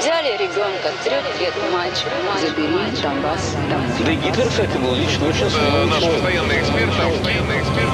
[0.00, 2.08] Взяли ребенка, трех лет мальчик,
[2.40, 3.88] забери Донбасс домой.
[4.04, 6.22] Да и Гитлер, кстати, был лично очень смелый Наш человек.
[6.22, 7.90] постоянный эксперт, наш постоянный эксперт.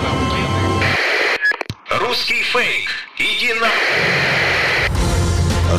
[2.00, 2.88] Русский фейк.
[3.18, 3.68] Иди на...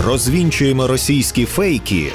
[0.05, 2.13] Розвінчуємо російські фейки,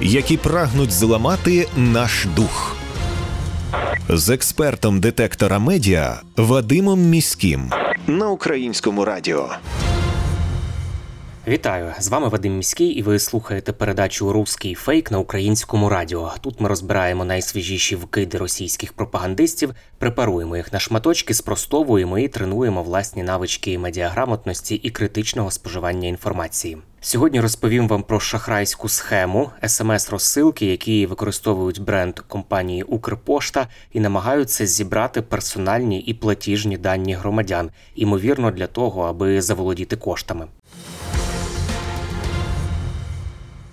[0.00, 2.76] які прагнуть зламати наш дух.
[4.08, 7.70] З експертом детектора медіа Вадимом Міським
[8.06, 9.50] на українському радіо.
[11.49, 11.93] Вітаю!
[11.99, 16.31] З вами Вадим Міський, і ви слухаєте передачу Руський фейк на українському радіо.
[16.41, 23.23] Тут ми розбираємо найсвіжіші вкиди російських пропагандистів, препаруємо їх на шматочки, спростовуємо і тренуємо власні
[23.23, 26.77] навички медіаграмотності і критичного споживання інформації.
[27.01, 35.21] Сьогодні розповім вам про шахрайську схему смс-розсилки, які використовують бренд компанії Укрпошта і намагаються зібрати
[35.21, 40.47] персональні і платіжні дані громадян, імовірно для того, аби заволодіти коштами.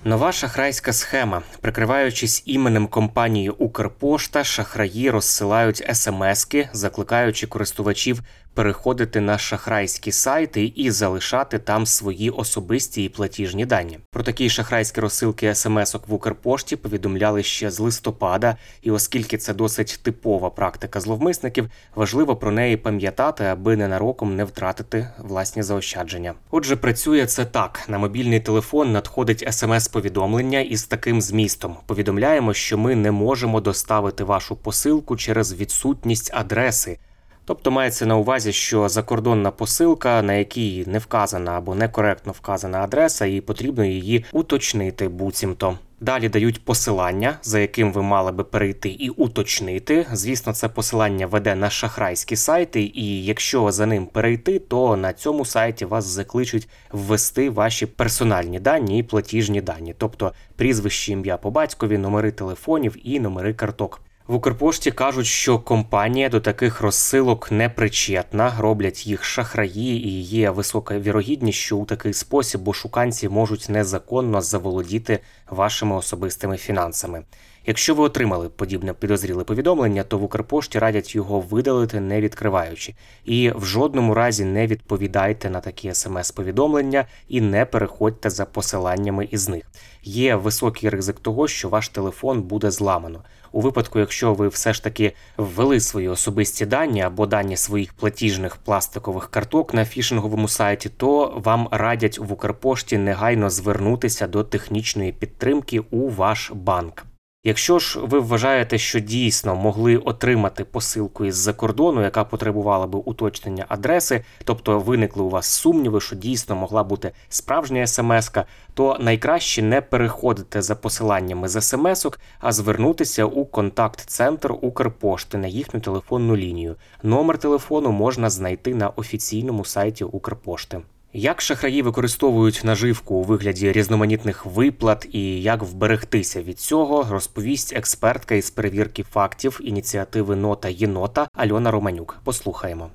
[0.07, 1.43] Нова шахрайська схема.
[1.61, 8.23] Прикриваючись іменем компанії Укрпошта, шахраї розсилають смски, закликаючи користувачів
[8.57, 13.99] переходити на шахрайські сайти і залишати там свої особисті і платіжні дані.
[14.11, 20.01] Про такі шахрайські розсилки смс-ок в Укрпошті повідомляли ще з листопада, і оскільки це досить
[20.03, 26.35] типова практика зловмисників, важливо про неї пам'ятати, аби ненароком не втратити власні заощадження.
[26.51, 32.95] Отже, працює це так: на мобільний телефон надходить смс-повідомлення із таким змістом: повідомляємо, що ми
[32.95, 36.99] не можемо доставити вашу посилку через відсутність адреси.
[37.47, 43.27] Тобто мається на увазі, що закордонна посилка, на якій не вказана або некоректно вказана адреса,
[43.27, 45.79] і потрібно її уточнити буцімто.
[46.01, 50.07] Далі дають посилання, за яким ви мали би перейти і уточнити.
[50.13, 55.45] Звісно, це посилання веде на шахрайські сайти, і якщо за ним перейти, то на цьому
[55.45, 61.99] сайті вас закличуть ввести ваші персональні дані і платіжні дані, тобто прізвище, ім'я по батькові,
[61.99, 64.01] номери телефонів і номери карток.
[64.29, 70.51] В Укрпошті кажуть, що компанія до таких розсилок не причетна, роблять їх шахраї, і є
[70.51, 75.19] висока вірогідність, що у такий спосіб ошуканці можуть незаконно заволодіти
[75.51, 77.23] вашими особистими фінансами.
[77.69, 82.95] Якщо ви отримали подібне підозріле повідомлення, то в Укрпошті радять його видалити, не відкриваючи.
[83.25, 89.49] І в жодному разі не відповідайте на такі смс-повідомлення і не переходьте за посиланнями із
[89.49, 89.65] них.
[90.03, 93.25] Є високий ризик того, що ваш телефон буде зламано.
[93.57, 98.57] У випадку, якщо ви все ж таки ввели свої особисті дані або дані своїх платіжних
[98.57, 105.81] пластикових карток на фішинговому сайті, то вам радять в Укрпошті негайно звернутися до технічної підтримки
[105.91, 107.05] у ваш банк.
[107.47, 113.65] Якщо ж ви вважаєте, що дійсно могли отримати посилку із-за кордону, яка потребувала би уточнення
[113.69, 119.81] адреси, тобто виникли у вас сумніви, що дійсно могла бути справжня смс-ка, то найкраще не
[119.81, 126.77] переходити за посиланнями з смс-ок, а звернутися у контакт-центр Укрпошти на їхню телефонну лінію.
[127.03, 130.81] Номер телефону можна знайти на офіційному сайті Укрпошти.
[131.19, 138.35] Як шахраї використовують наживку у вигляді різноманітних виплат і як вберегтися від цього, розповість експертка
[138.35, 142.19] із перевірки фактів ініціативи Нота Єнота Альона Романюк.
[142.25, 142.91] Послухаємо.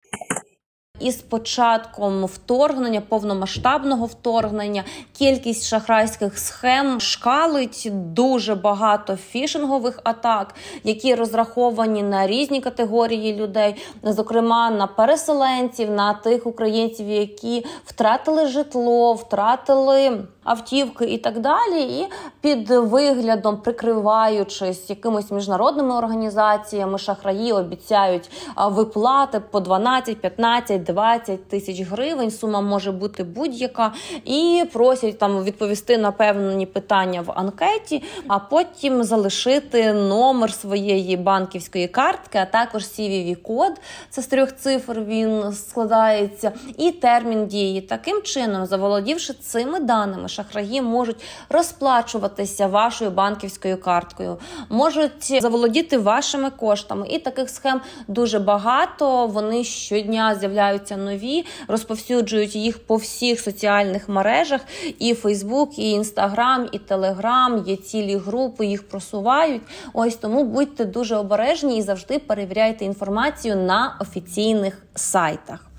[1.01, 4.83] Із початком вторгнення, повномасштабного вторгнення,
[5.17, 14.69] кількість шахрайських схем шкалить дуже багато фішингових атак, які розраховані на різні категорії людей, зокрема
[14.69, 21.81] на переселенців, на тих українців, які втратили житло, втратили автівки і так далі.
[21.81, 22.07] І
[22.41, 32.31] під виглядом, прикриваючись якимись міжнародними організаціями, шахраї обіцяють виплати по 12, 15, 20 тисяч гривень.
[32.31, 33.93] Сума може бути будь-яка,
[34.25, 41.87] і просять там відповісти на певні питання в анкеті, а потім залишити номер своєї банківської
[41.87, 43.71] картки, а також cvv код
[44.09, 44.99] це з трьох цифр.
[45.07, 47.81] Він складається, і термін дії.
[47.81, 54.37] Таким чином, заволодівши цими даними, шахраї можуть розплачуватися вашою банківською карткою,
[54.69, 57.07] можуть заволодіти вашими коштами.
[57.07, 59.27] І таких схем дуже багато.
[59.27, 64.61] Вони щодня з'являються нові, розповсюджують їх по всіх соціальних мережах.
[64.99, 69.61] І Фейсбук, і Інстаграм, і Телеграм, є цілі групи, їх просувають.
[69.93, 75.71] Ось тому будьте дуже обережні і завжди перевіряйте інформацію на офіційних сайтах.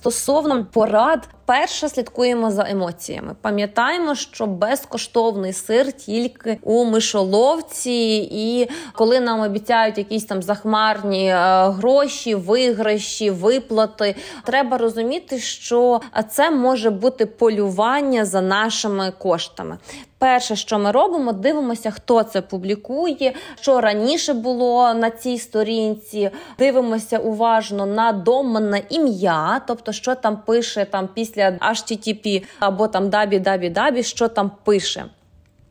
[0.00, 3.34] Стосовно порад Перше, слідкуємо за емоціями.
[3.40, 11.36] Пам'ятаємо, що безкоштовний сир тільки у мишоловці, і коли нам обіцяють якісь там захмарні е,
[11.68, 14.14] гроші, виграші, виплати,
[14.44, 16.00] треба розуміти, що
[16.30, 19.78] це може бути полювання за нашими коштами.
[20.22, 26.30] Перше, що ми робимо, дивимося, хто це публікує, що раніше було на цій сторінці.
[26.58, 34.02] Дивимося уважно на доменне ім'я, тобто, що там пише там після HTTP або там дабі-дабі-дабі,
[34.02, 35.04] що там пише.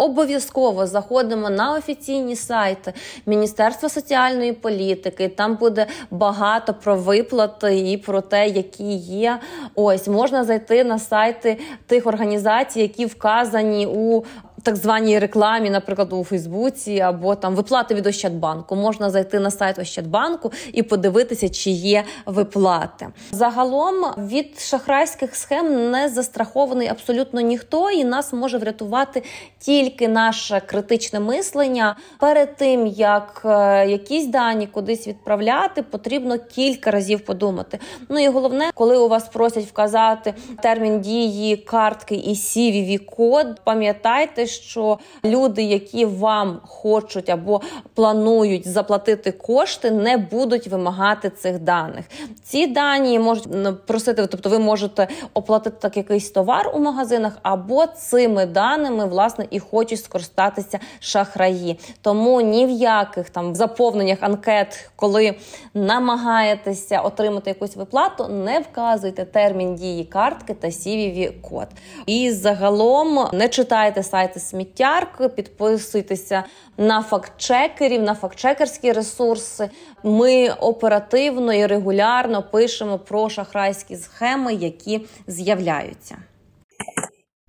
[0.02, 2.94] Обов'язково заходимо на офіційні сайти
[3.26, 5.28] Міністерства соціальної політики.
[5.28, 9.40] Там буде багато про виплати і про те, які є.
[9.76, 11.58] Ось можна зайти на сайти
[11.88, 14.24] тих організацій, які вказані у
[14.62, 18.76] так званій рекламі, наприклад, у Фейсбуці, або там виплати від Ощадбанку.
[18.76, 23.08] Можна зайти на сайт Ощадбанку і подивитися, чи є виплати.
[23.32, 29.24] Загалом від шахрайських схем не застрахований абсолютно ніхто, і нас може врятувати
[29.60, 31.96] тільки наше критичне мислення.
[32.20, 37.80] Перед тим як е, якісь дані кудись відправляти, потрібно кілька разів подумати.
[38.10, 44.46] Ну і головне, коли у вас просять вказати термін дії картки і cvv код пам'ятайте
[44.52, 47.62] що люди, які вам хочуть або
[47.94, 52.06] планують заплатити кошти, не будуть вимагати цих даних.
[52.44, 58.46] Ці дані можуть просити, тобто ви можете оплатити так якийсь товар у магазинах, або цими
[58.46, 61.80] даними власне і хочуть скористатися шахраї.
[62.02, 65.36] Тому ні в яких там заповненнях анкет, коли
[65.74, 71.68] намагаєтеся отримати якусь виплату, не вказуйте термін дії картки та cvv код.
[72.06, 76.44] І загалом не читайте сайти сміттярки, підписуйтеся
[76.78, 79.70] на фактчекерів, на фактчекерські ресурси.
[80.04, 86.18] Ми оперативно і регулярно пишемо про шахрайські схеми, які з'являються.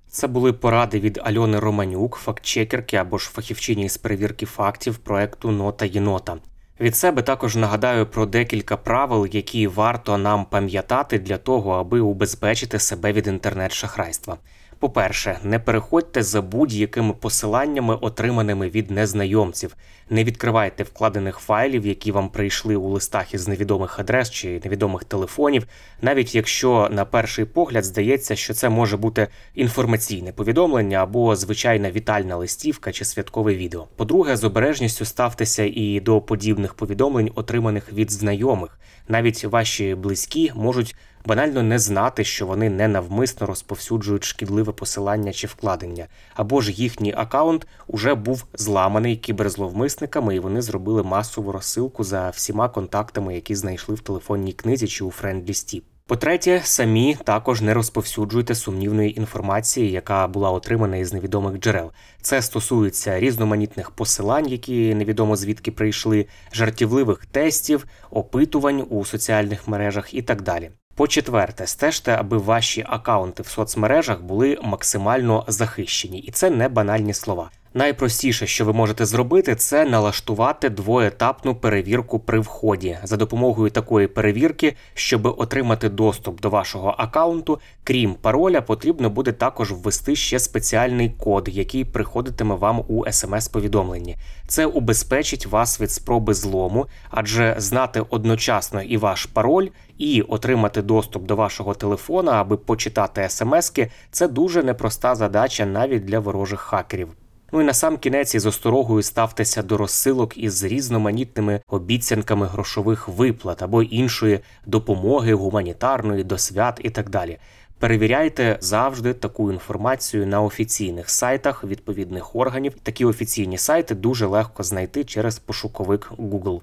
[0.09, 5.85] Це були поради від Альони Романюк, фактчекерки або ж фахівчині з перевірки фактів проекту Нота
[5.85, 6.37] Єнота.
[6.81, 12.79] Від себе також нагадаю про декілька правил, які варто нам пам'ятати для того, аби убезпечити
[12.79, 14.37] себе від інтернет-шахрайства.
[14.83, 19.77] По-перше, не переходьте за будь-якими посиланнями, отриманими від незнайомців.
[20.11, 25.67] Не відкривайте вкладених файлів, які вам прийшли у листах із невідомих адрес чи невідомих телефонів,
[26.01, 32.37] навіть якщо на перший погляд здається, що це може бути інформаційне повідомлення або звичайна вітальна
[32.37, 33.87] листівка чи святкове відео.
[33.97, 38.79] По-друге, з обережністю ставтеся і до подібних повідомлень, отриманих від знайомих.
[39.09, 40.97] Навіть ваші близькі можуть
[41.27, 47.67] банально не знати, що вони ненавмисно розповсюджують шкідливе посилання чи вкладення, або ж їхній аккаунт
[47.87, 54.01] уже був зламаний кіберзловмисниками, і вони зробили масову розсилку за всіма контактами, які знайшли в
[54.01, 55.83] телефонній книзі чи у френдлісті.
[56.07, 61.93] По-третє, самі також не розповсюджуйте сумнівної інформації, яка була отримана із невідомих джерел.
[62.23, 70.23] Це стосується різноманітних посилань, які невідомо звідки прийшли, жартівливих тестів, опитувань у соціальних мережах і
[70.23, 70.71] так далі.
[70.95, 77.51] По-четверте, стежте, аби ваші акаунти в соцмережах були максимально захищені, і це не банальні слова.
[77.75, 82.99] Найпростіше, що ви можете зробити, це налаштувати двоетапну перевірку при вході.
[83.03, 89.73] За допомогою такої перевірки, щоб отримати доступ до вашого аккаунту, крім пароля, потрібно буде також
[89.73, 94.17] ввести ще спеціальний код, який приходитиме вам у смс-повідомленні.
[94.47, 99.69] Це убезпечить вас від спроби злому, адже знати одночасно і ваш пароль,
[99.99, 106.19] і отримати доступ до вашого телефона, аби почитати смски, це дуже непроста задача навіть для
[106.19, 107.09] ворожих хакерів.
[107.55, 113.63] Ну і на сам кінець із осторогою ставтеся до розсилок із різноманітними обіцянками грошових виплат
[113.63, 117.39] або іншої допомоги гуманітарної до свят і так далі.
[117.79, 122.75] Перевіряйте завжди таку інформацію на офіційних сайтах відповідних органів.
[122.83, 126.61] Такі офіційні сайти дуже легко знайти через пошуковик Google.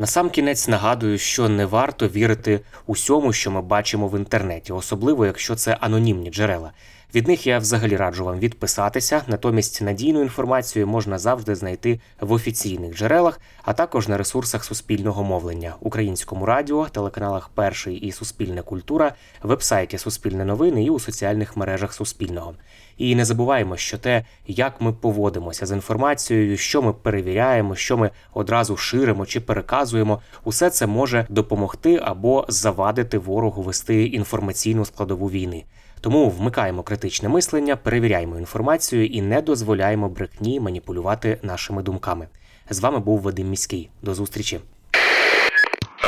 [0.00, 5.76] Насамкінець нагадую, що не варто вірити усьому, що ми бачимо в інтернеті, особливо якщо це
[5.80, 6.72] анонімні джерела.
[7.14, 9.22] Від них я взагалі раджу вам відписатися.
[9.26, 15.74] Натомість надійну інформацію можна завжди знайти в офіційних джерелах, а також на ресурсах суспільного мовлення,
[15.80, 19.12] українському радіо, телеканалах Перший і Суспільна культура,
[19.42, 22.54] вебсайті Суспільне новини і у соціальних мережах Суспільного.
[22.96, 28.10] І не забуваємо, що те, як ми поводимося з інформацією, що ми перевіряємо, що ми
[28.34, 35.64] одразу ширимо чи переказуємо, усе це може допомогти або завадити ворогу вести інформаційну складову війни.
[36.00, 42.26] Тому вмикаємо критичне мислення, перевіряємо інформацію і не дозволяємо брехні маніпулювати нашими думками.
[42.70, 43.90] З вами був Вадим Міський.
[44.02, 44.60] До зустрічі.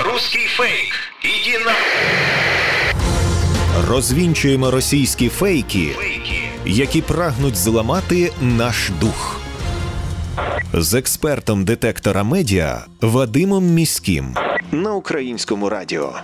[0.04, 0.92] Руський фейк.
[1.22, 1.72] Іди на...
[3.88, 5.96] Розвінчуємо російські фейки,
[6.66, 9.40] які прагнуть зламати наш дух
[10.72, 14.34] з експертом детектора медіа Вадимом Міським
[14.72, 16.14] на українському радіо.